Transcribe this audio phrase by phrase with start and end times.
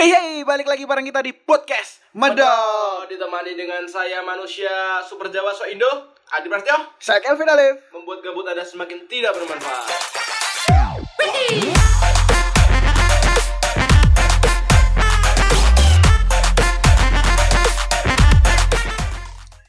[0.00, 2.00] Hey hey, balik lagi bareng kita di podcast.
[2.16, 7.84] Medok ditemani dengan saya manusia Super Jawa So Indo, Adi Prasetyo, Saya Kelvin Alif.
[7.92, 9.92] membuat gabut Anda semakin tidak bermanfaat.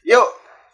[0.00, 0.28] Yuk,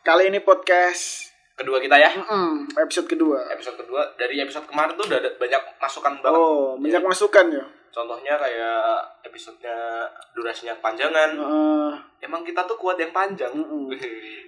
[0.06, 3.50] kali ini podcast Kedua kita ya, mm, episode kedua.
[3.50, 6.38] episode kedua dari episode kemarin tuh udah ada banyak masukan banget.
[6.38, 7.66] Oh, banyak masukan ya.
[7.88, 10.06] Contohnya kayak episodenya
[10.36, 11.30] durasinya kepanjangan.
[11.34, 13.50] Eh, Emang kita tuh kuat yang panjang.
[13.54, 13.94] Mm-mm.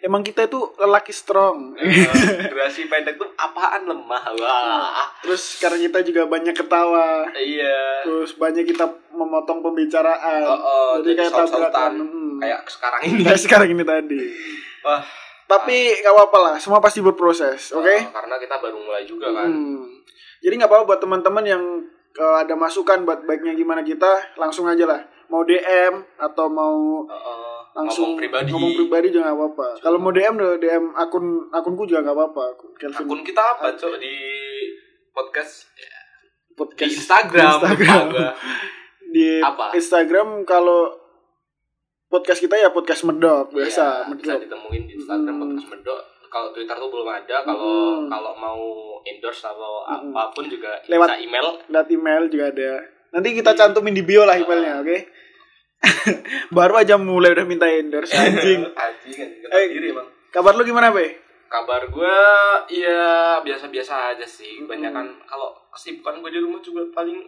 [0.06, 1.76] emang kita itu lelaki strong.
[1.78, 2.06] Eh,
[2.50, 4.22] durasi pendek tuh apaan lemah.
[4.38, 5.06] Wah.
[5.22, 7.30] Terus karena kita juga banyak ketawa.
[7.36, 8.04] Iya.
[8.04, 10.44] Terus banyak kita memotong pembicaraan.
[10.44, 11.92] Oh, oh, jadi kayak tabrakan.
[12.00, 12.38] Mm.
[12.42, 13.22] Kayak sekarang ini.
[13.22, 14.22] Kayak sekarang ini tadi.
[14.82, 15.02] Wah.
[15.50, 17.82] Tapi nggak apa-apa lah, semua pasti berproses, oke?
[17.90, 19.50] Eh, karena kita baru mulai juga kan.
[19.50, 19.98] Hmm.
[20.38, 21.62] Jadi nggak apa-apa buat teman-teman yang
[22.10, 25.00] kalau ada masukan buat baiknya gimana kita langsung aja lah.
[25.26, 27.58] Mau DM atau mau Heeh.
[27.72, 28.50] langsung ngomong pribadi.
[28.50, 29.66] ngomong pribadi juga nggak apa-apa.
[29.78, 32.42] Kalau mau DM deh DM akun akunku juga nggak apa-apa.
[32.52, 33.94] Akun Kelvin Akun kita apa, Cok?
[33.96, 34.14] Di
[35.10, 35.98] podcast Ya,
[36.44, 37.46] di podcast Instagram.
[37.56, 38.04] Instagram.
[38.10, 38.26] Apa?
[39.14, 39.66] di Apa?
[39.72, 40.90] Instagram kalau
[42.06, 44.42] podcast kita ya podcast medok biasa Iya, bisa medok.
[44.44, 45.42] ditemuin di Instagram Hmm.
[45.44, 46.02] podcast Medok.
[46.30, 47.36] Kalau Twitter tuh belum ada.
[47.42, 47.58] Kalau
[47.98, 48.06] Hmm.
[48.06, 48.60] kalau mau
[49.02, 50.14] endorse atau Hmm.
[50.14, 51.46] apa pun juga Lewat- bisa email.
[51.66, 52.70] Lihat email juga ada.
[53.10, 54.98] Nanti kita cantumin di bio lah emailnya, oke?
[56.52, 58.62] Baru aja mulai udah minta endorse anjing.
[58.68, 59.50] Anjing, anjing.
[59.50, 59.66] Eh.
[59.68, 60.06] diri emang.
[60.30, 61.18] Kabar lu gimana, Be?
[61.50, 62.16] Kabar gue
[62.70, 63.02] ya
[63.40, 64.54] biasa-biasa aja sih.
[64.56, 64.70] Hmm.
[64.70, 67.18] Kebanyakan kalau kesibukan gue di rumah juga paling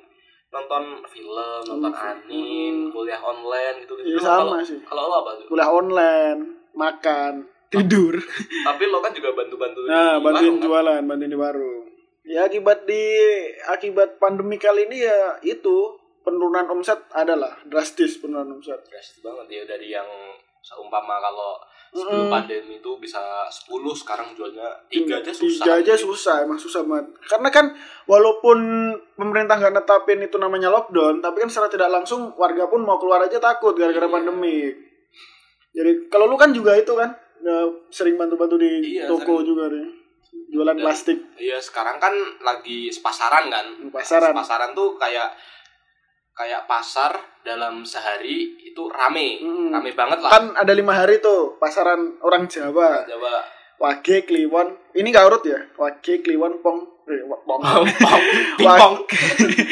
[0.49, 2.07] nonton film, nonton Hmm.
[2.13, 4.21] anime, kuliah online gitu gitu.
[4.21, 4.79] sama kalau, sih.
[4.85, 5.47] Kalau lo apa tuh?
[5.49, 6.41] Kuliah online,
[6.73, 7.33] makan,
[7.73, 8.15] tidur.
[8.63, 10.63] Tapi lo kan juga bantu-bantu Nah, di bantuin warung, kan?
[10.63, 11.85] jualan, bantuin di warung.
[12.23, 13.03] Ya akibat di
[13.67, 15.77] akibat pandemi kali ini ya itu
[16.23, 18.79] penurunan omset adalah drastis penurunan omset.
[18.85, 20.07] drastis banget ya dari yang
[20.63, 21.59] seumpama kalau
[21.91, 22.33] sebelum Mm.
[22.33, 25.61] pandemi itu bisa 10 sekarang jualnya tiga aja susah.
[25.61, 27.11] Tiga aja susah, emang susah banget.
[27.27, 27.67] Karena kan
[28.07, 28.59] walaupun
[29.13, 33.21] pemerintah nggak netapin itu namanya lockdown, tapi kan secara tidak langsung warga pun mau keluar
[33.21, 34.15] aja takut gara-gara Iya.
[34.15, 34.71] pandemi.
[35.73, 37.13] Jadi kalau lu kan juga itu kan
[37.43, 37.57] ya,
[37.89, 39.47] sering bantu-bantu di Iya, toko sering.
[39.47, 39.87] juga deh.
[40.49, 41.19] Jualan Dan- plastik.
[41.37, 43.67] Iya sekarang kan lagi sepasaran kan.
[43.91, 44.33] Pasaran.
[44.33, 45.33] Pasaran tuh kayak
[46.33, 49.69] kayak pasar dalam sehari itu rame, Mm.
[49.71, 50.31] rame banget lah.
[50.31, 53.05] Kan ada lima hari tuh pasaran orang Jawa.
[53.05, 53.35] Coba
[53.79, 54.95] Wage, Kliwon.
[54.95, 55.59] Ini gak urut ya?
[55.75, 56.87] Wage, Kliwon, Pong.
[57.03, 57.61] Eh, Pong.
[58.57, 58.95] pingpong.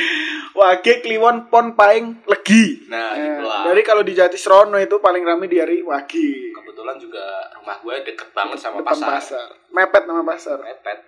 [0.53, 2.91] Wage, Kliwon, Pon, Paing, Legi.
[2.91, 3.63] Nah, Nah, gitu lah.
[3.71, 6.51] Dari kalau di Jatisrono itu paling rame di hari Wage.
[6.81, 9.09] Kebetulan juga rumah gue deket banget sama Depan pasar.
[9.21, 9.47] pasar.
[9.69, 10.57] Mepet nama pasar.
[10.65, 10.99] Mepet.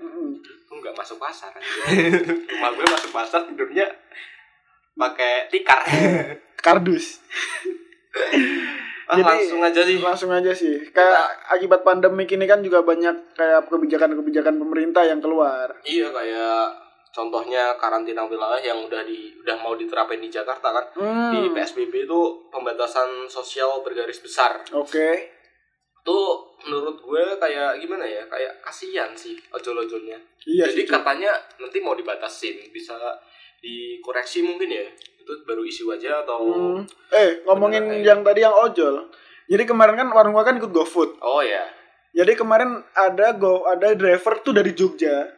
[0.68, 1.48] Gue nggak masuk pasar.
[2.52, 3.88] rumah gue masuk pasar tidurnya
[4.92, 5.80] pakai tikar.
[6.68, 7.24] Kardus.
[9.08, 9.96] Ah, Jadi, langsung aja sih.
[9.96, 10.76] Langsung aja sih.
[10.92, 15.72] Kayak akibat pandemi ini kan juga banyak kayak kebijakan-kebijakan pemerintah yang keluar.
[15.88, 16.64] Iya kayak
[17.16, 20.84] contohnya karantina wilayah yang udah di udah mau diterapin di Jakarta kan.
[21.00, 21.32] Hmm.
[21.32, 22.20] Di PSBB itu
[22.52, 24.60] pembatasan sosial bergaris besar.
[24.76, 25.40] Oke.
[26.02, 28.22] Tuh menurut gue kayak gimana ya?
[28.26, 30.18] Kayak kasihan sih ojol-ojolnya.
[30.46, 32.98] Iya Jadi katanya nanti mau dibatasin, bisa
[33.62, 34.86] dikoreksi mungkin ya.
[35.22, 36.82] Itu baru isi wajah atau Hmm.
[37.14, 39.06] Eh, ngomongin Beneran yang tadi yang ojol.
[39.46, 41.22] Jadi kemarin kan warung gua kan ikut GoFood.
[41.22, 41.62] Oh ya.
[42.12, 45.32] Jadi kemarin ada go ada driver tuh dari Jogja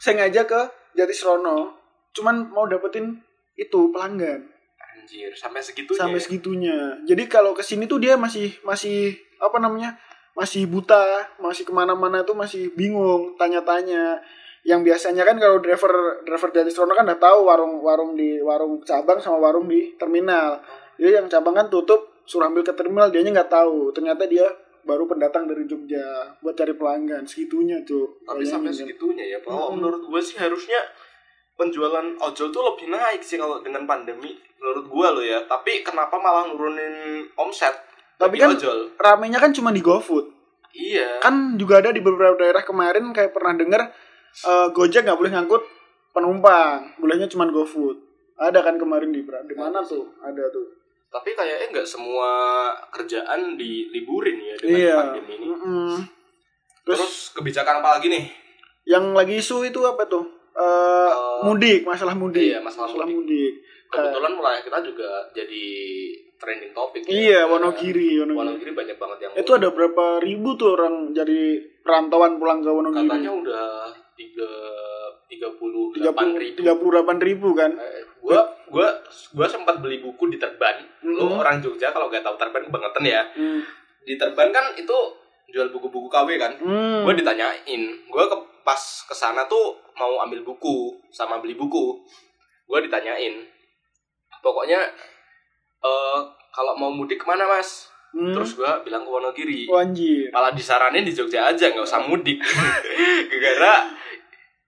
[0.00, 0.60] sengaja ke
[0.96, 1.76] Jatisrono
[2.10, 3.20] cuman mau dapetin
[3.54, 4.42] itu pelanggan
[4.80, 6.00] Anjir, sampai segitunya.
[6.00, 6.24] sampai ya?
[6.24, 6.78] segitunya.
[7.06, 9.94] Jadi kalau ke sini tuh dia masih masih apa namanya?
[10.34, 14.18] Masih buta, masih ke mana-mana tuh masih bingung, tanya-tanya.
[14.60, 19.40] Yang biasanya kan kalau driver driver Jatisrono kan udah tahu warung-warung di warung cabang sama
[19.40, 20.60] warung di terminal.
[21.00, 23.88] Jadi yang cabang kan tutup, suruh ambil ke terminal, dianya nggak tahu.
[23.96, 24.44] Ternyata dia
[24.84, 28.20] baru pendatang dari Jogja buat cari pelanggan segitunya tuh.
[28.24, 28.84] Tapi sampai kan.
[28.84, 29.38] segitunya ya.
[29.40, 29.80] Kalau Mm-mm.
[29.80, 30.80] menurut gue sih harusnya
[31.56, 35.40] penjualan ojol tuh lebih naik sih kalau dengan pandemi menurut gue loh ya.
[35.48, 37.89] Tapi kenapa malah nurunin omset?
[38.20, 38.92] Tapi kan ojol.
[38.94, 40.28] ramenya kan cuma di GoFood.
[40.70, 41.18] Iya.
[41.18, 43.82] Kan juga ada di beberapa daerah kemarin kayak pernah denger
[44.40, 45.62] eh, Gojek nggak boleh ngangkut
[46.12, 47.96] penumpang, bolehnya cuma GoFood.
[48.36, 50.12] Ada kan kemarin di di mana tuh?
[50.20, 50.66] Ada tuh.
[51.10, 52.30] Tapi kayaknya nggak semua
[52.88, 54.94] kerjaan diliburin ya dengan Iya.
[54.96, 55.46] pandemi ini.
[55.48, 55.90] Mm-mm.
[56.80, 58.24] Terus, Terus, kebijakan apa lagi nih?
[58.82, 60.24] yang lagi isu itu apa tuh?
[60.50, 60.62] Eh,
[61.10, 61.10] Eh,
[61.42, 62.42] mudik, masalah mudik.
[62.44, 63.10] iya, masalah mudik.
[63.10, 63.52] mudik.
[63.88, 65.64] Kebetulan wilayah kita juga jadi
[66.36, 67.02] trending topik.
[67.02, 67.10] ya.
[67.10, 68.38] Iya, Wonogiri, Wonogiri.
[68.38, 71.40] Wonogiri banyak banget yang Itu ada berapa ribu tuh orang jadi
[71.80, 73.04] perantauan pulang ke Wonogiri?
[73.04, 73.66] katanya udah
[74.14, 74.50] tiga
[75.26, 77.70] tiga puluh tiga delapan puluh ribu tiga puluh delapan ribu kan?
[77.72, 78.88] Eh, gue gue
[79.32, 81.40] gue sempat beli buku di Terban lu Mhm.
[81.40, 83.64] orang Jogja kalau gak tahu Terban kebangetan ya Hmm.
[84.00, 84.96] di Terban kan itu
[85.48, 87.02] jual buku-buku KW kan Hmm.
[87.02, 90.76] gue ditanyain gue ke pas ke sana tuh mau ambil buku
[91.08, 91.98] sama beli buku
[92.64, 93.40] gue ditanyain
[94.38, 94.80] pokoknya
[95.80, 96.18] eh
[96.50, 98.34] kalau mau mudik ke mana mas Hmm.
[98.34, 100.26] terus gue bilang ke Wonogiri Oh, anjir.
[100.30, 102.42] malah disaranin di Jogja aja nggak usah mudik
[103.36, 103.86] gara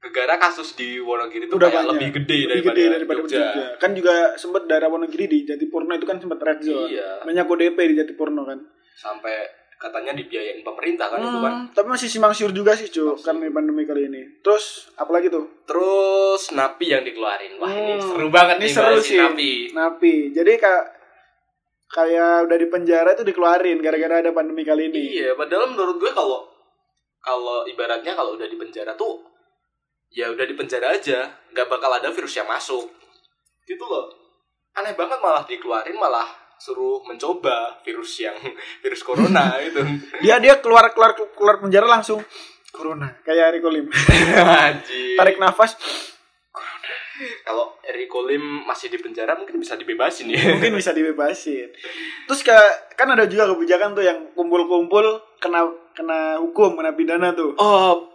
[0.05, 1.91] gara kasus di Wonogiri tuh Udah kayak banyak.
[1.93, 3.39] lebih gede Lebih daripada, gede daripada Jogja.
[3.43, 3.67] Jogja.
[3.79, 6.87] Kan juga sempat daerah Wonogiri di Jatipurno itu kan sempat red zone.
[6.89, 7.23] Iya.
[7.23, 8.63] Banyak ODP di Jatipurno kan.
[8.93, 9.35] sampai
[9.83, 13.25] katanya dibiayain pemerintah kan itu kan Hmm, tapi masih simpang siur juga sih, Cuk, Masih.
[13.27, 14.23] karena pandemi kali ini.
[14.39, 15.67] Terus apalagi tuh?
[15.67, 18.07] terus napi yang dikeluarin wah ini Hmm.
[18.07, 19.19] seru banget Ini nih seru sih.
[19.19, 20.15] napi Napi.
[20.31, 20.85] Jadi kayak
[21.89, 25.19] kayak udah di penjara itu dikeluarin gara-gara ada pandemi kali ini.
[25.19, 26.47] Iya, padahal menurut gue kalau
[27.19, 29.21] kalau ibaratnya kalau udah di penjara tuh
[30.09, 32.85] ya udah di penjara aja, nggak bakal ada virus yang masuk.
[33.63, 34.13] Gitu loh.
[34.73, 36.29] Aneh banget malah dikeluarin malah
[36.63, 38.39] suruh mencoba virus yang
[38.87, 39.83] virus corona gitu.
[40.23, 42.23] Dia dia keluar keluar keluar penjara langsung
[42.71, 43.91] corona kayak Rico Lim.
[44.71, 45.19] Anjir.
[45.19, 45.75] Tarik nafas
[47.47, 50.59] Kalau Rico Lim masih di penjara mungkin bisa dibebasin ya.
[50.59, 51.71] mungkin bisa dibebasin.
[52.27, 57.55] Terus kayak kan ada juga kebijakan tuh yang kumpul-kumpul kena kena hukum, kena pidana tuh.
[57.63, 58.11] Oh,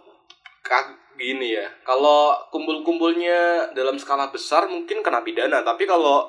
[0.60, 1.66] kag gini ya.
[1.88, 6.28] Kalau kumpul-kumpulnya dalam skala besar mungkin kena pidana, tapi kalau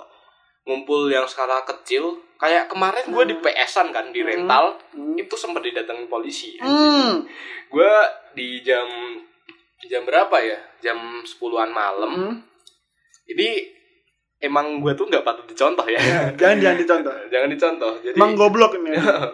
[0.70, 5.18] ngumpul yang skala kecil, kayak kemarin gue di PS-an kan di rental, Hmm.
[5.18, 6.62] itu sempat didatengin polisi.
[6.62, 7.26] Hmm.
[7.68, 7.90] Gue
[8.38, 8.86] di jam
[9.82, 10.62] jam berapa ya?
[10.80, 12.12] Jam 10-an malam.
[12.14, 12.36] Hmm.
[13.26, 13.66] Jadi
[14.40, 15.98] emang gue tuh nggak patut dicontoh ya.
[16.38, 17.14] Jangan jangan dicontoh.
[17.34, 17.94] Jangan dicontoh.
[18.06, 18.94] Jadi Emang goblok ini.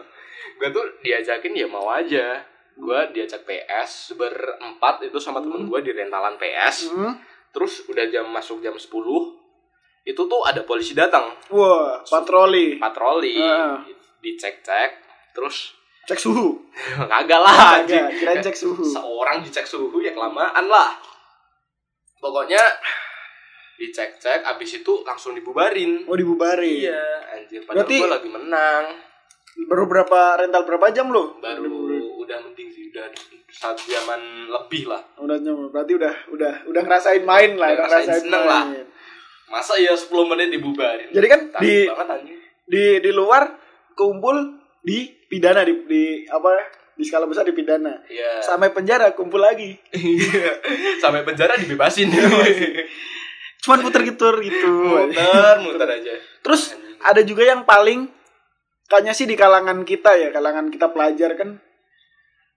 [0.57, 2.39] gue tuh diajakin ya mau aja
[2.75, 7.11] gue diajak PS berempat itu sama temen gue di rentalan PS Hmm.
[7.51, 8.87] terus udah jam masuk jam 10
[10.05, 12.77] itu tuh ada polisi datang Wah, patroli.
[12.77, 13.81] patroli Ah.
[14.19, 14.91] dicek-cek
[15.31, 15.73] terus
[16.05, 16.53] Cek suhu.
[17.09, 17.81] kagak lah.
[17.81, 18.85] Kagak, kirain cek suhu.
[18.85, 20.93] seorang dicek suhu ya kelamaan lah
[22.15, 22.61] pokoknya
[23.75, 26.85] dicek-cek abis itu langsung dibubarin Oh, dibubarin.
[26.85, 28.83] iya anjir padahal Berarti- gue lagi menang
[29.57, 31.39] Baru berapa rental berapa jam lo?
[31.39, 31.71] baru
[32.17, 33.07] udah mending sih udah
[33.47, 35.39] satu jaman lebih lah Udah.
[35.71, 38.51] Berarti udah udah udah ngerasain main lah, Udah udah ngerasain ngerasain seneng main.
[38.51, 38.63] lah.
[39.47, 43.45] Masa ya 10 menit dibubarin Jadi kan di banget anjing di di luar
[43.93, 46.49] kumpul di pidana di, di apa
[46.95, 47.91] di skala besar di pidana.
[48.07, 48.39] Iya.
[48.39, 49.75] Sampai penjara kumpul lagi.
[51.03, 52.07] sampai penjara dibebasin
[53.65, 54.73] Cuman puter-puter gitu.
[55.09, 58.07] muter muter aja Terus ada juga yang paling
[58.87, 61.57] kayaknya sih di kalangan kita ya, kalangan kita pelajar kan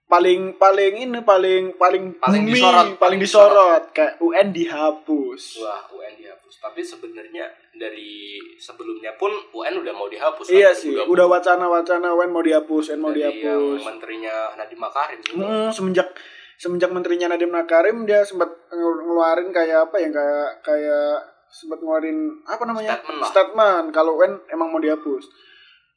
[0.09, 5.61] paling paling ini paling paling Paling booming, disorot, paling disorot kayak UN dihapus.
[5.61, 6.13] wah UN
[6.59, 11.07] tapi sebenarnya dari sebelumnya pun UN udah mau dihapus Iya kan, sih, 2020.
[11.09, 13.81] udah wacana-wacana UN mau dihapus, UN mau Dari yang dihapus.
[13.81, 15.33] menterinya Nadiem Makarim gitu.
[15.35, 16.07] Hmm, semenjak
[16.55, 21.11] semenjak menterinya Nadiem Makarim dia sempat ngelu- ngeluarin kayak apa ya kayak kayak
[21.47, 23.29] sempat ngeluarin apa namanya Statement lah.
[23.29, 25.23] statement kalau UN emang mau dihapus.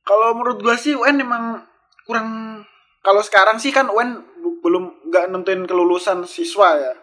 [0.00, 1.58] Kalau menurut gua sih UN emang
[2.04, 2.62] kurang
[2.98, 4.22] kalau sekarang sih kan UN
[4.60, 6.94] belum nggak nentuin kelulusan siswa ya.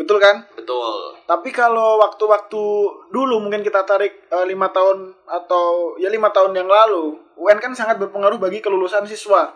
[0.00, 0.36] Betul kan?
[0.50, 2.62] betul Tapi kalau waktu-waktu
[3.08, 7.70] dulu mungkin kita tarik eh, lima tahun atau ya lima tahun yang lalu, UN kan
[7.70, 9.52] sangat berpengaruh bagi kelulusan siswa.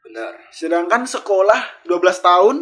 [0.00, 2.56] benar Sedangkan sekolah 12 tahun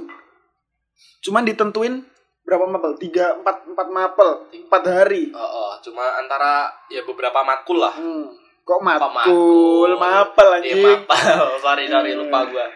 [1.23, 2.05] cuman ditentuin
[2.43, 2.95] berapa mapel?
[2.95, 5.31] 3 4 4 mapel, 4 hari.
[5.31, 8.29] oh, oh, cuma antara ya beberapa makul lah Hmm.
[8.61, 10.83] Kok Kok matkul, mapel Iya, anjing.
[10.83, 12.21] mapel sorry sorry Hmm.
[12.21, 12.67] lupa gua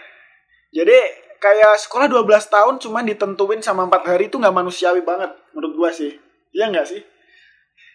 [0.71, 0.99] Jadi
[1.41, 5.91] kayak sekolah 12 tahun cuman ditentuin sama 4 hari itu nggak manusiawi banget menurut gua
[5.91, 6.13] sih.
[6.53, 7.01] Iya nggak sih?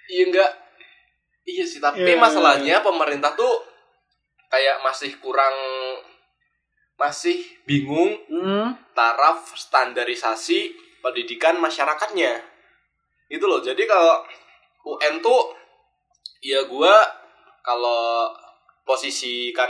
[0.09, 0.51] Iya enggak
[1.45, 2.17] Iya sih tapi Iya.
[2.17, 3.53] masalahnya pemerintah tuh
[4.49, 5.53] kayak masih kurang
[6.97, 7.37] masih
[7.69, 8.73] bingung Hmm.
[8.97, 10.73] taraf standarisasi
[11.05, 12.41] pendidikan masyarakatnya.
[13.29, 13.61] Itu loh.
[13.61, 14.25] Jadi kalau
[14.89, 15.53] UN tuh
[16.41, 16.97] ya gua
[17.61, 18.33] kalau
[18.85, 19.69] posisikan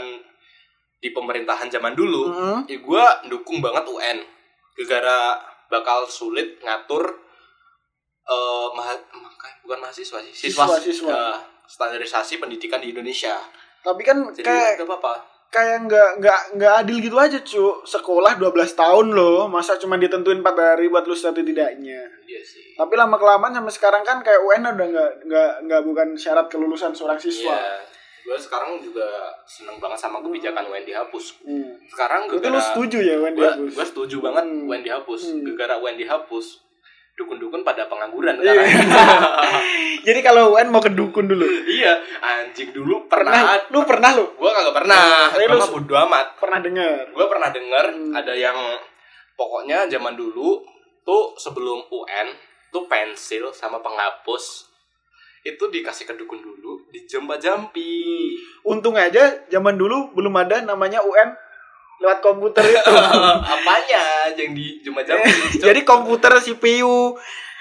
[0.96, 2.60] di pemerintahan zaman dulu, Hmm.
[2.64, 4.18] ya gua dukung banget UN.
[4.82, 5.36] Gara
[5.66, 7.04] bakal sulit ngatur
[8.22, 9.06] eh maha-
[9.62, 11.10] bukan mahasiswa sih, siswa, Siswa, siswa.
[11.10, 13.38] eh, standarisasi pendidikan di Indonesia.
[13.80, 15.14] Tapi kan Jadi kayak nggak apa-apa.
[15.48, 20.42] kayak nggak nggak nggak adil gitu aja cu sekolah 12 tahun loh masa cuma ditentuin
[20.42, 22.74] 4 hari buat lulus atau tidaknya Iya sih.
[22.74, 26.90] tapi lama kelamaan sampai sekarang kan kayak UN udah nggak nggak nggak bukan syarat kelulusan
[26.92, 27.78] seorang siswa Iya.
[28.26, 29.06] Gue sekarang juga
[29.44, 31.38] seneng banget sama kebijakan UN dihapus.
[31.40, 31.86] hmm.
[31.86, 34.66] Sekarang Berarti lu setuju ya UN gue dihapus gue setuju banget Hmm.
[34.66, 35.20] UN dihapus.
[35.30, 35.54] Hmm.
[35.54, 36.46] Gara UN dihapus.
[37.16, 38.52] dukun-dukun pada pengangguran Iya.
[38.52, 38.68] sekarang.
[40.06, 41.48] Jadi kalau UN mau ke dukun dulu.
[41.64, 43.72] iya, anjing dulu Pernah, pernah.
[43.72, 45.32] lu pernah lu Gua kagak pernah.
[45.32, 46.36] Tapi Gua lu- bodo amat.
[46.36, 47.08] pernah dengar.
[47.08, 48.12] Gue pernah denger Hmm.
[48.12, 48.52] ada yang
[49.32, 50.60] pokoknya zaman dulu
[51.02, 52.36] tuh sebelum UN
[52.68, 54.68] tuh pensil sama penghapus
[55.42, 58.34] itu dikasih ke dukun dulu dijempa jampi
[58.66, 61.30] Untung aja zaman dulu belum ada namanya UN
[61.96, 62.92] lewat komputer itu.
[63.54, 64.02] apanya
[64.36, 65.30] yang di jempa jampi
[65.66, 67.16] Jadi komputer CPU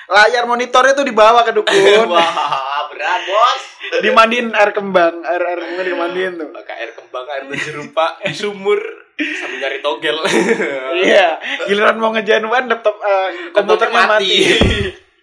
[0.05, 3.63] layar monitornya tuh dibawa ke dukun, wah berat bos
[4.05, 6.53] dimandiin air kembang, air air kembang dimandiin tuh.
[6.53, 8.77] pakai air kembang air jerupa di sumur
[9.17, 10.21] sambil nyari togel
[11.01, 14.45] Iya, giliran mau ngejain laptop eh, komputernya mati.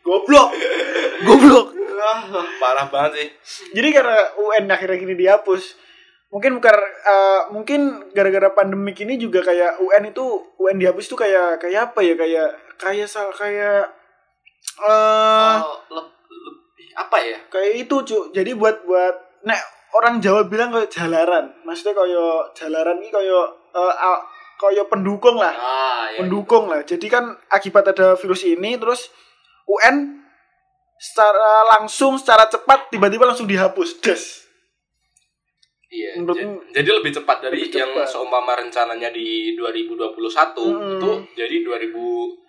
[0.02, 0.50] Goblok.
[1.22, 1.66] Goblok.
[2.02, 2.20] Wah,
[2.62, 3.28] parah banget sih.
[3.78, 5.78] Jadi karena UN akhirnya gini dihapus,
[6.34, 6.74] mungkin bukan
[7.06, 7.80] eh, mungkin
[8.10, 10.24] gara-gara pandemik ini juga kayak UN itu
[10.58, 12.14] UN dihapus itu kayak kayak apa ya?
[12.18, 13.86] Kayak kayak sal kayak
[14.82, 17.38] eh oh, leb- lebih apa ya?
[17.46, 18.18] kayak itu cu.
[18.34, 19.14] Jadi buat buat
[19.46, 19.60] nek
[19.94, 21.54] orang Jawa bilang kayak jalaran.
[21.62, 23.46] Maksudnya kayak jalaran ini kayak
[23.78, 24.24] a-
[24.58, 25.54] kayak pendukung lah.
[25.54, 26.82] Ah ya pendukung lah.
[26.86, 29.10] Jadi kan akibat ada virus ini terus
[29.66, 30.21] UN
[31.02, 34.22] secara langsung secara cepat tiba-tiba langsung dihapus des
[35.92, 38.08] Iya, ja- jadi lebih cepat dari Lebih yang cepat.
[38.08, 40.96] seumpama rencananya di 2021 Mm.
[40.96, 42.40] itu jadi 2020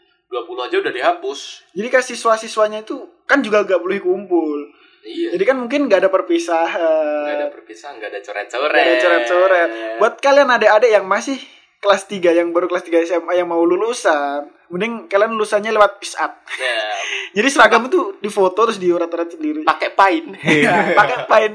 [0.64, 1.40] aja udah dihapus.
[1.74, 2.96] jadi kan siswa-siswanya itu
[3.26, 4.64] kan juga gak boleh kumpul
[5.04, 5.36] Iya.
[5.36, 6.80] jadi kan mungkin gak ada perpisahan
[7.20, 8.72] nggak ada perpisahan, nggak ada coret-coret.
[8.72, 9.70] Nggak ada coret-coret.
[9.98, 11.40] Buat kalian adik-adik yang masih
[11.84, 16.16] kelas 3 yang baru kelas 3 SMA yang mau lulusan, mending kalian lulusannya lewat piss
[16.16, 16.32] up.
[16.56, 16.80] Ya,
[17.36, 19.62] Jadi seragam itu difoto terus dioret-oret sendiri.
[19.64, 20.32] pakai pain.
[20.64, 21.52] Ya, pakai pain.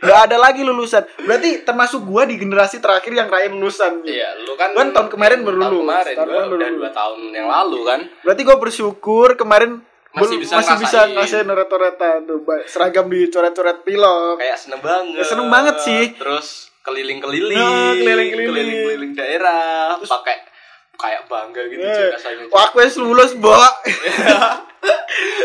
[0.00, 1.04] Gak ada lagi lulusan.
[1.20, 4.00] Berarti termasuk gua di generasi terakhir yang rayain lulusan.
[4.02, 5.84] Iya, lu kan Gua tahun kemarin baru lulus.
[5.84, 6.80] Kemarin, Tahun kemarin baru udah lulus.
[6.80, 8.00] dua tahun yang lalu kan.
[8.22, 9.70] Berarti gua bersyukur kemarin
[10.12, 11.46] Masih bisa masih bisa ngerasain.
[11.46, 12.42] oret-oretan tuh.
[12.66, 14.36] Seragam dicoret-coret pilok.
[14.36, 15.14] Kayak seneng banget.
[15.14, 16.02] Ya, seneng banget sih.
[16.18, 18.46] Terus keliling-keliling, Nah, keliling-keliling.
[18.46, 20.36] keliling-keliling daerah, pakai
[20.92, 22.44] kayak bangga gitu Eh, cuy rasanya.
[22.50, 23.50] Wah, aku lulus, Bo.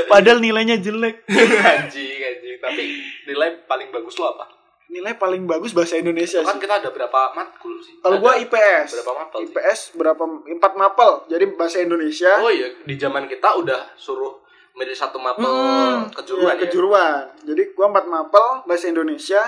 [0.08, 1.26] Padahal nilainya jelek.
[1.74, 2.58] anjing, anjing.
[2.58, 2.84] Tapi
[3.26, 4.46] nilai paling bagus lo apa?
[4.88, 6.64] Nilai paling bagus bahasa Indonesia kan sih.
[6.64, 8.00] kita ada berapa matkul sih?
[8.00, 8.96] Kalau gua IPS.
[8.96, 9.52] Berapa mapel sih?
[9.52, 10.24] IPS berapa?
[10.48, 11.12] Empat mapel.
[11.28, 12.32] Jadi bahasa Indonesia.
[12.40, 14.40] Oh iya, di zaman kita udah suruh
[14.72, 16.62] menjadi satu mapel Hmm, kejuruan iya, ya.
[16.64, 17.24] kejuruan.
[17.44, 19.42] Jadi gua empat mapel bahasa Indonesia,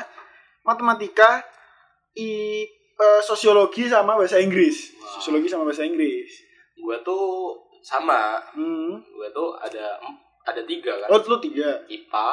[0.62, 1.40] matematika,
[2.18, 2.30] i
[2.96, 4.96] eh, sosiologi sama bahasa Inggris.
[4.98, 5.20] Wah.
[5.20, 6.30] Sosiologi sama bahasa Inggris.
[6.80, 8.40] Gua tuh sama.
[8.56, 8.98] Hmm.
[9.14, 10.00] Gua tuh ada
[10.48, 11.08] ada tiga kan.
[11.14, 11.84] Oh, lu tiga.
[11.86, 12.28] IPA,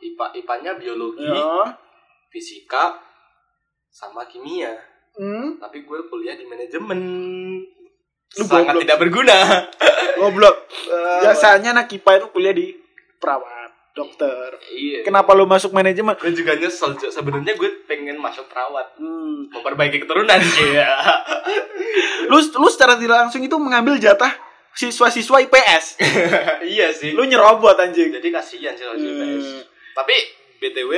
[0.00, 1.76] IPA IPA-nya biologi, Ya.
[2.32, 2.98] fisika,
[3.90, 4.72] sama kimia.
[5.14, 5.58] Hmm.
[5.58, 6.98] Tapi gue kuliah di manajemen.
[8.38, 8.82] Lu Sangat goblok.
[8.86, 9.38] tidak berguna.
[10.16, 10.56] Goblok.
[10.86, 12.66] Eh, Biasanya anak IPA itu kuliah di
[13.20, 13.59] perawat,
[13.90, 14.54] dokter.
[14.70, 15.02] Iya.
[15.02, 16.14] Kenapa lu masuk manajemen?
[16.16, 16.94] Gue juga nyesel.
[16.96, 19.50] Sebenarnya gue pengen masuk perawat, Hmm.
[19.50, 20.38] memperbaiki keturunan.
[20.38, 20.88] Iya.
[22.30, 24.30] Lu lu secara tidak langsung itu mengambil jatah
[24.72, 25.98] siswa-siswa IPS.
[26.74, 27.10] iya sih.
[27.12, 28.14] Lu nyerobot anjing.
[28.14, 28.94] Jadi kasihan sih Hmm.
[28.94, 29.46] IPS.
[29.92, 30.16] Tapi
[30.60, 30.92] BTW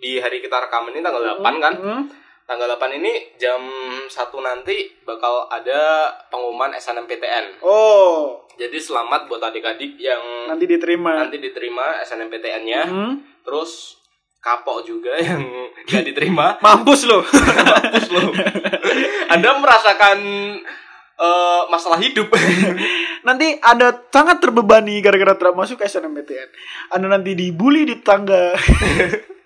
[0.00, 1.74] di hari kita rekaman ini tanggal 8 kan?
[1.76, 2.02] Hmm.
[2.50, 3.62] Tanggal 8 ini jam
[4.10, 4.10] 1
[4.42, 4.74] nanti
[5.06, 7.62] bakal ada pengumuman SNMPTN.
[7.62, 11.14] Oh, Jadi selamat buat adik-adik yang nanti diterima.
[11.14, 12.82] nanti diterima SNMPTN-nya.
[12.90, 13.22] Hmm.
[13.46, 14.02] Terus
[14.42, 15.46] kapok juga yang
[15.86, 16.58] nggak diterima.
[16.58, 17.22] Mampus lu.
[17.70, 18.34] Mampus lo.
[19.30, 20.18] Anda merasakan
[21.22, 22.34] eh, masalah hidup.
[23.30, 26.48] nanti Anda sangat terbebani gara-gara tidak masuk SNMPTN.
[26.98, 28.58] Anda nanti dibully di tangga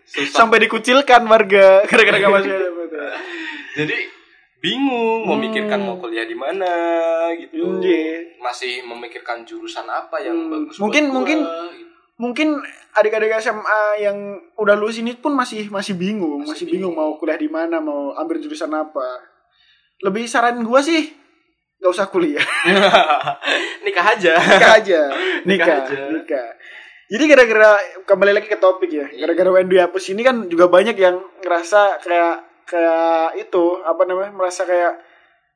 [0.08, 0.40] Susah.
[0.40, 2.72] sampai dikucilkan warga gara-gara gak masuk SNMPTN.
[3.74, 3.96] Jadi
[4.56, 5.44] bingung mau Hmm.
[5.44, 6.72] mikirkan mau kuliah di mana
[7.34, 7.78] gitu.
[7.78, 8.38] Iya.
[8.38, 10.50] Masih memikirkan jurusan apa yang Hmm.
[10.50, 10.76] bagus.
[10.78, 11.82] Mungkin- buat mungkin- gua, gitu.
[12.14, 12.48] Mungkin
[12.94, 14.14] adik-adik SMA yang
[14.54, 18.14] udah lulus ini pun masih masih bingung, Masih masih, bingung mau kuliah di mana, mau
[18.14, 19.18] ambil jurusan apa.
[19.98, 21.10] Lebih saran gua sih
[21.74, 22.38] nggak usah kuliah.
[23.84, 24.32] nikah aja.
[24.38, 25.00] nikah aja
[25.48, 25.98] Nikah nikah aja.
[26.08, 26.48] nikah
[27.04, 27.70] jadi gara-gara
[28.02, 29.20] kembali lagi ke topik ya Iya.
[29.20, 34.62] gara-gara UN dihapus ini kan juga banyak yang ngerasa kayak kayak itu apa namanya merasa
[34.62, 34.98] kayak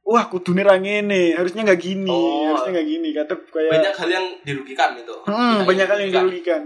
[0.02, 2.48] wah kudune ra ngene harusnya nggak gini Oh.
[2.48, 5.14] harusnya nggak gini kata kayak Banyak hal yang dirugikan gitu.
[5.22, 6.60] Hmm, banyak hal yang dirugikan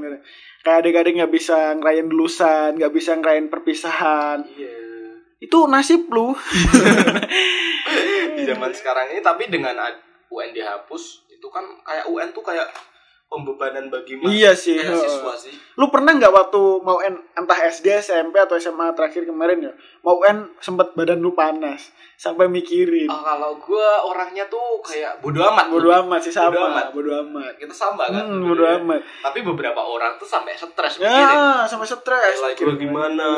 [0.63, 4.75] kayak adik-adik nggak bisa ngerayain lulusan nggak bisa ngerayain perpisahan Iya.
[5.41, 6.31] itu nasib lu
[8.33, 9.75] Di zaman sekarang ini tapi dengan
[10.29, 12.71] UN dihapus itu kan kayak UN tuh kayak
[13.33, 15.09] pembebanan bagi mas Iya sih, kayak heeh.
[15.09, 19.59] siswa sih Lu pernah nggak waktu mau UN entah SD, SMP atau SMA terakhir kemarin
[19.63, 23.09] ya, mau UN sempet badan lu panas sampai mikirin.
[23.09, 26.87] Ah, kalau gue orangnya tuh kayak bodo amat Bodo amat sih sama, Bodo amat.
[26.93, 27.53] bodo amat.
[27.57, 28.79] kita sama kan Hmm, bodo Iya.
[28.79, 29.01] amat.
[29.23, 32.37] tapi beberapa orang tuh sampai stres mikirin Ya, sampai stres.
[32.55, 33.31] Gua gimana?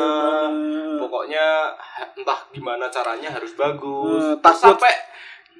[0.97, 1.71] Pokoknya
[2.13, 4.75] entah gimana caranya harus bagus Terus takut.
[4.75, 4.93] sampai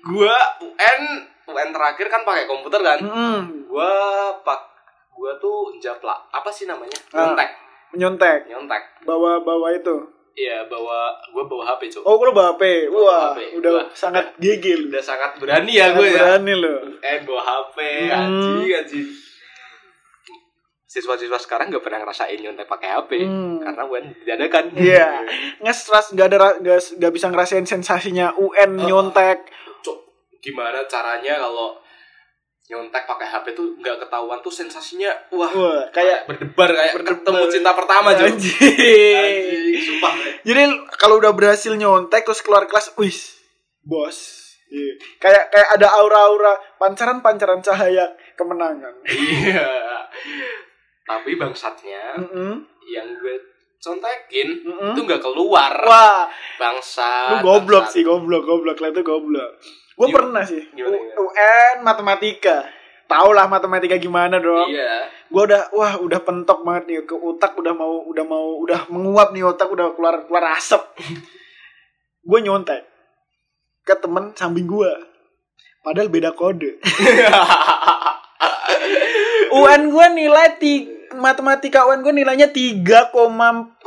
[0.04, 1.02] gua UN
[1.48, 3.66] UN terakhir kan pakai komputer kan Mm-mm.
[3.66, 3.90] gua
[4.40, 4.60] pak
[5.12, 7.30] gua tuh japlak apa sih namanya Ah.
[7.30, 7.50] nyontek
[7.94, 9.96] Nyontek, nyontek bawa-bawa itu.
[10.34, 12.90] iya bawa gua bawa HP cuy Oh, lu bawa HP.
[12.90, 13.40] Bawa Wah, HP.
[13.56, 14.92] udah Gua- sangat gigil.
[14.92, 16.76] udah sangat berani ya gue ya berani lo.
[17.00, 18.12] UN bawa HP Hmm.
[18.12, 19.08] anjing anjing
[20.86, 23.60] siswa-siswa sekarang nggak pernah ngerasain nyontek pakai HP Hmm.
[23.60, 25.08] karena UN diadakan Iya.
[25.60, 28.86] Nge-stress nggak ada nggak bisa ngerasain sensasinya UN Oh.
[28.86, 29.40] nyontek.
[30.46, 31.74] Gimana caranya kalau
[32.66, 37.14] nyontek pakai HP tuh nggak ketahuan tuh sensasinya wah Wah, kayak berdebar kayak Berdebar.
[37.22, 38.34] ketemu cinta pertama anjing.
[38.34, 40.14] Anjing, sumpah.
[40.42, 40.62] Jadi
[40.96, 43.38] kalau udah berhasil nyontek terus keluar kelas, wis,
[43.82, 44.18] bos.
[44.66, 44.94] Iya.
[45.18, 48.94] Kayak kayak ada aura-aura pancaran-pancaran cahaya kemenangan.
[49.06, 49.70] Iya.
[51.06, 52.66] Tapi bangsatnya Mm-mm.
[52.84, 53.38] yang gue
[53.78, 54.98] contekin Mm-mm.
[54.98, 55.70] itu nggak keluar.
[55.86, 56.26] Wah,
[56.58, 57.38] Bangsa.
[57.38, 59.54] lu goblok sih, goblok, goblok lah itu goblok.
[59.96, 61.24] Gue pernah sih gimana, gimana?
[61.24, 62.58] UN matematika.
[63.06, 64.68] Tau lah matematika gimana dong.
[64.68, 65.08] Iya.
[65.32, 69.32] Gue udah wah udah pentok banget nih ke otak udah mau udah mau udah menguap
[69.32, 70.84] nih otak udah keluar keluar asap.
[72.30, 72.84] gue nyontek
[73.88, 74.92] ke temen samping gue.
[75.80, 76.82] Padahal beda kode.
[79.56, 83.86] UN gue nilai ti matematika UN gue nilainya 3,48.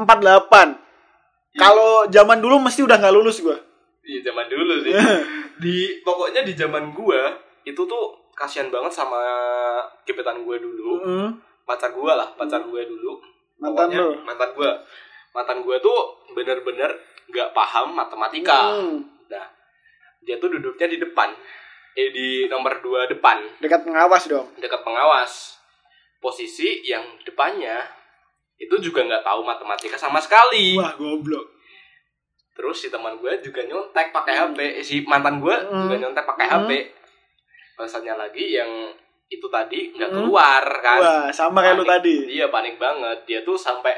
[1.59, 3.68] Kalau zaman dulu mesti udah nggak lulus gue.
[4.09, 4.93] Di zaman dulu sih.
[5.63, 7.29] di pokoknya di zaman gua
[7.63, 9.21] itu tuh kasihan banget sama
[10.03, 10.93] gebetan gue dulu.
[10.99, 11.29] Mm,
[11.63, 13.21] pacar gue lah pacar gue dulu
[13.59, 14.15] Mantan Pokoknya lo.
[14.23, 14.71] mantan gue
[15.29, 15.99] mantan gue tuh
[16.31, 16.89] bener-bener
[17.27, 19.45] nggak paham matematika Mm, nah
[20.21, 21.29] dia tuh duduknya di depan
[21.93, 24.47] eh di nomor dua depan dekat pengawas dong.
[24.57, 25.59] dekat pengawas
[26.17, 27.83] posisi yang depannya
[28.57, 31.58] itu juga nggak tahu matematika sama sekali Wah goblok.
[32.59, 35.87] Terus si teman gue juga nyontek pakai HP Eh, si mantan gue Hmm.
[35.87, 36.67] juga nyontek pakai Hmm.
[36.67, 36.71] HP
[37.75, 38.91] bahasanya lagi yang
[39.29, 40.19] itu tadi nggak Hmm.
[40.19, 42.35] keluar kan Wah sama kayak lu tadi.
[42.35, 43.23] Iya panik banget.
[43.23, 43.95] Dia tuh sampai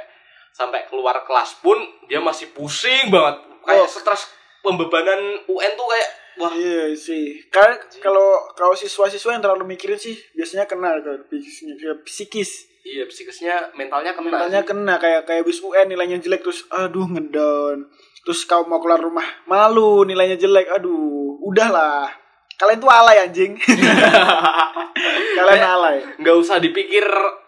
[0.51, 3.41] sampai keluar kelas pun dia masih pusing banget.
[3.63, 3.89] Kayak Oh.
[3.89, 4.29] stres
[4.61, 7.41] pembebanan UN tuh kayak wah Iya sih.
[7.49, 12.51] Karena kalau kalau siswa-siswa yang terlalu mikirin sih biasanya kena ke psikisnya, psikis.
[12.83, 14.29] iya psikisnya mentalnya kena.
[14.31, 17.87] Mentalnya kena kayak kayak bis UN nilainya jelek terus aduh ngedown.
[18.21, 20.69] Terus kau mau keluar rumah malu nilainya jelek.
[20.73, 22.09] Aduh, udahlah.
[22.55, 23.57] Kalian tuh alay anjing.
[25.37, 25.97] Kalian alay.
[26.17, 27.05] nggak usah dipikir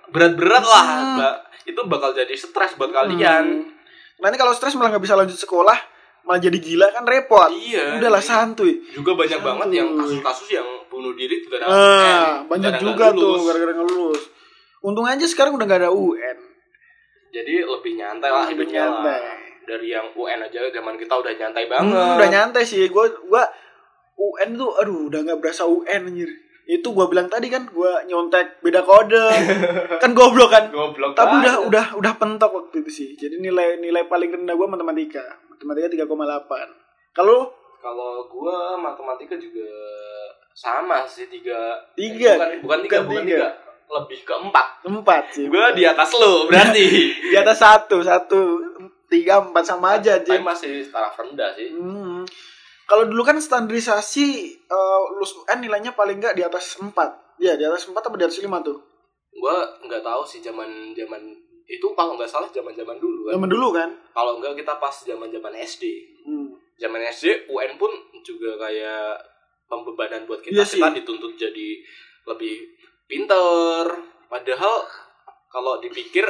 [0.09, 1.15] berat-berat lah, Hmm.
[1.17, 1.35] Mbak.
[1.65, 3.45] Itu bakal jadi stres buat kalian.
[3.63, 3.71] Hmm.
[4.19, 5.77] Nanti kalau stres malah nggak bisa lanjut sekolah,
[6.23, 7.51] malah jadi gila kan repot.
[7.51, 7.99] Iya.
[7.99, 8.81] Udahlah santuy.
[8.91, 9.49] Juga banyak Santuy.
[9.53, 11.77] banget yang kasus-kasus yang bunuh diri gara-gara Ah,
[12.41, 14.23] UN, banyak juga tuh gara-gara nggak lulus.
[14.81, 16.39] Untung aja sekarang udah nggak ada UN.
[17.31, 19.21] Jadi lebih nyantai lah hidupnya lah.
[19.63, 21.93] Dari yang UN aja zaman kita udah nyantai banget.
[21.93, 22.87] Hmm, udah nyantai sih.
[22.89, 23.47] Gua gua
[24.15, 26.31] UN tuh aduh udah nggak berasa UN anjir.
[26.63, 29.27] Itu gua bilang tadi kan gua nyontek beda kode.
[30.03, 30.69] kan goblok kan.
[30.69, 31.69] Goblok Tapi udah banget.
[31.69, 33.09] udah udah pentok waktu itu sih.
[33.15, 35.23] Jadi nilai nilai paling rendah gua matematika.
[35.49, 36.11] Matematika 3,8.
[37.13, 39.67] Kalau Kalau gua matematika juga
[40.53, 41.75] sama sih tiga.
[41.95, 42.39] Tiga.
[42.39, 43.39] Eh, bukan, bukan tiga, Bukan bukan tiga.
[43.39, 43.51] tiga.
[43.93, 44.67] Lebih ke empat.
[44.83, 45.45] empat sih.
[45.47, 46.87] Gua di atas lo berarti.
[47.31, 48.41] di atas satu satu
[49.13, 50.41] tiga empat sama aja Jim.
[50.41, 51.69] masih taraf rendah sih.
[51.69, 52.25] Hmm.
[52.89, 56.89] Kalau dulu kan standarisasi eh, lulus UN nilainya paling nggak di atas 4.
[57.37, 58.81] Iya, di atas 4 atau di atas 5 tuh?
[59.37, 61.21] Gua nggak tahu sih zaman zaman
[61.69, 63.33] itu kalau nggak salah zaman zaman dulu kan.
[63.37, 63.91] Zaman dulu kan?
[64.17, 65.85] Kalau nggak kita pas zaman zaman SD.
[66.25, 66.49] Hmm.
[66.81, 67.93] Zaman SD UN pun
[68.25, 69.21] juga kayak
[69.69, 70.57] pembebanan buat kita.
[70.57, 70.81] Iya sih.
[70.81, 71.69] kita dituntut jadi
[72.29, 72.55] lebih
[73.09, 73.85] pinter.
[74.29, 74.89] Padahal
[75.53, 76.25] kalau dipikir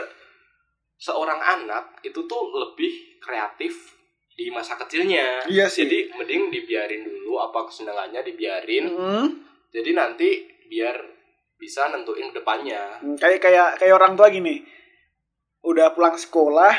[1.03, 3.99] seorang anak itu tuh lebih kreatif
[4.39, 5.51] di masa kecilnya.
[5.51, 5.83] Iya sih.
[5.83, 8.87] Jadi mending dibiarin dulu apa kesenangannya dibiarin.
[8.95, 9.27] Hmm.
[9.75, 10.29] Jadi nanti
[10.71, 10.95] biar
[11.59, 13.03] bisa nentuin depannya.
[13.03, 14.63] Hmm, Kayak kayak kayak orang tua gini.
[15.67, 16.75] Udah pulang sekolah,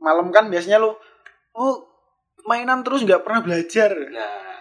[0.00, 0.92] malam kan biasanya lu
[1.56, 1.76] oh
[2.48, 3.92] mainan terus nggak pernah belajar.
[4.12, 4.52] Nah,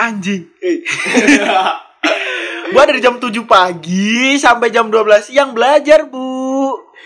[0.00, 0.48] Anjing.
[0.60, 0.80] Eh.
[2.72, 6.29] Gua dari jam 7 pagi sampai jam 12 siang belajar, Bu.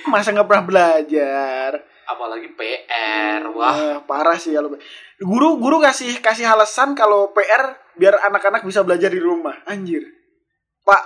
[0.06, 1.70] Masa nggak pernah belajar?
[2.04, 3.48] apalagi PR.
[3.56, 4.76] Wah, Wah, parah sih kalau
[5.24, 9.56] guru guru kasih kasih alasan kalau PR biar anak-anak bisa belajar di rumah.
[9.64, 10.04] Anjir.
[10.84, 11.02] Pak,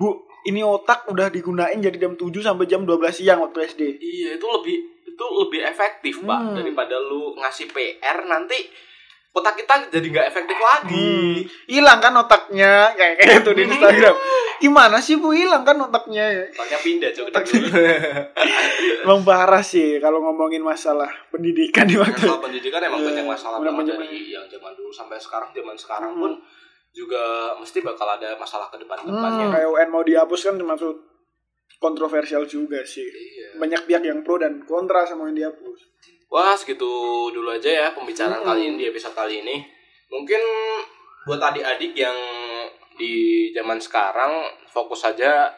[0.00, 3.82] Bu, ini otak udah digunain jadi jam 7 sampai jam 12 siang waktu SD.
[4.00, 6.56] Iya itu lebih itu lebih efektif pak Hmm.
[6.56, 8.56] daripada lu ngasih PR nanti
[9.30, 11.46] otak kita jadi nggak efektif lagi.
[11.66, 14.16] Hilang kan otaknya kayak kayak itu di Instagram.
[14.60, 16.50] Gimana sih Bu hilang kan otaknya?
[16.50, 17.48] Otaknya pindah coba Otak-
[19.04, 22.20] Emang parah sih kalau ngomongin masalah pendidikan di waktu.
[22.20, 25.72] Masalah pendidikan emang Iya, banyak masalah banget banyak dari yang zaman dulu sampai sekarang zaman
[25.74, 26.20] sekarang Hmm.
[26.20, 26.32] pun
[26.90, 27.22] juga
[27.54, 29.46] mesti bakal ada masalah ke depan depannya.
[29.46, 30.94] Hmm, kayak UN mau dihapus kan termasuk
[31.78, 33.06] kontroversial juga sih.
[33.06, 33.56] Iya.
[33.56, 35.80] Banyak pihak yang pro dan kontra sama yang dihapus.
[36.30, 36.86] Wah segitu
[37.28, 38.46] dulu aja ya pembicaraan Hmm.
[38.46, 39.66] kali ini di episode kali ini.
[40.08, 40.38] Mungkin
[41.24, 42.14] buat adik-adik yang
[42.94, 43.12] di
[43.50, 44.30] zaman sekarang
[44.64, 45.50] fokus saja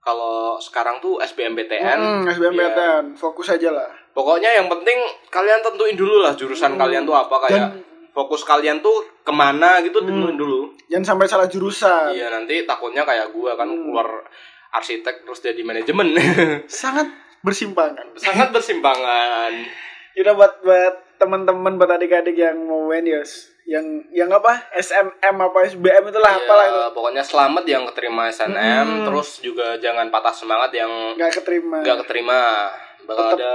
[0.00, 1.98] kalau sekarang tuh SBMPTN.
[1.98, 3.90] Hmm, ya, SBMPTN, fokus aja lah.
[4.10, 4.98] pokoknya yang penting
[5.30, 6.82] kalian tentuin dulu lah jurusan Hmm.
[6.82, 7.78] kalian tuh apa kayak Dan-
[8.10, 10.10] fokus kalian tuh ke mana gitu Hmm.
[10.10, 10.74] tentuin dulu.
[10.90, 12.10] Jangan sampai salah jurusan.
[12.10, 13.86] Iya nanti takutnya kayak gua kan Hmm.
[13.86, 14.10] keluar
[14.72, 16.10] arsitek terus jadi manajemen.
[16.66, 17.06] Sangat
[17.40, 18.02] bersimpangan.
[18.16, 19.54] Sangat bersimpangan.
[20.20, 26.08] Udah buat buat teman-teman buat adik-adik yang mau Wenius yang yang apa SNM apa SBM
[26.08, 29.04] itulah Iya, apalah itu pokoknya selamat yang keterima SNM, Hmm.
[29.04, 32.40] terus juga jangan patah semangat yang nggak keterima nggak keterima.
[33.02, 33.38] Bakal Tetep.
[33.38, 33.54] ada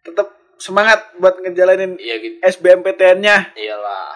[0.00, 2.36] tetap semangat buat ngejalanin iya gitu.
[2.40, 4.14] SBMPTN-nya Iyalah.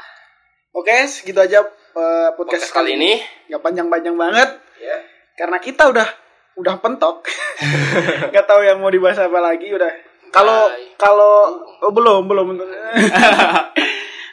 [0.72, 1.68] oke segitu aja uh,
[2.32, 4.96] podcast, Podcast kali ini nggak panjang-panjang banget ya.
[5.34, 6.08] karena kita udah
[6.54, 7.26] udah pentok
[8.30, 9.90] nggak tahu yang mau dibahas apa lagi udah
[10.34, 10.98] kalau Bye.
[10.98, 11.34] kalau
[11.78, 12.46] oh, belum belum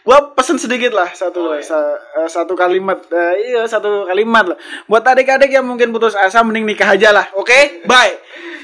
[0.02, 1.64] gua pesen sedikit lah satu Oh, lah, iya.
[1.64, 6.42] sa- eh, satu kalimat Eh, iya satu kalimat lah buat adik-adik yang mungkin putus asa
[6.42, 8.18] mending nikah aja lah oke bye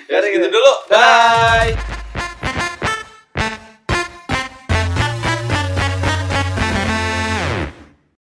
[0.08, 0.74] Ya segitu dulu.
[0.88, 1.97] Bye.